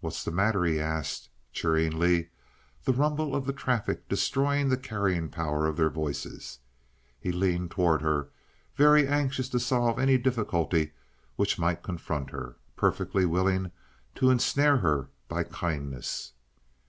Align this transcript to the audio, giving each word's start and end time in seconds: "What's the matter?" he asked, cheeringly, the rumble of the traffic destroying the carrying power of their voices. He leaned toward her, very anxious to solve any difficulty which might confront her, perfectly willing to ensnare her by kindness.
"What's 0.00 0.24
the 0.24 0.32
matter?" 0.32 0.64
he 0.64 0.80
asked, 0.80 1.28
cheeringly, 1.52 2.30
the 2.82 2.92
rumble 2.92 3.32
of 3.32 3.46
the 3.46 3.52
traffic 3.52 4.08
destroying 4.08 4.70
the 4.70 4.76
carrying 4.76 5.28
power 5.28 5.68
of 5.68 5.76
their 5.76 5.88
voices. 5.88 6.58
He 7.20 7.30
leaned 7.30 7.70
toward 7.70 8.02
her, 8.02 8.30
very 8.74 9.06
anxious 9.06 9.48
to 9.50 9.60
solve 9.60 10.00
any 10.00 10.18
difficulty 10.18 10.94
which 11.36 11.60
might 11.60 11.84
confront 11.84 12.30
her, 12.30 12.56
perfectly 12.74 13.24
willing 13.24 13.70
to 14.16 14.30
ensnare 14.30 14.78
her 14.78 15.10
by 15.28 15.44
kindness. 15.44 16.32